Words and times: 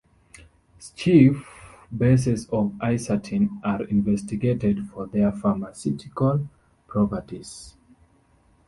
Schiff 0.79 1.45
bases 1.95 2.47
of 2.49 2.71
isatin 2.81 3.61
are 3.63 3.83
investigated 3.83 4.89
for 4.89 5.05
their 5.05 5.31
pharmaceutical 5.31 6.49
properties. 6.87 7.75